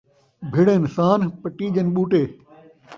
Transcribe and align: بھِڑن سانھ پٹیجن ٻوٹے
بھِڑن 0.51 0.81
سانھ 0.95 1.23
پٹیجن 1.41 1.87
ٻوٹے 1.93 2.23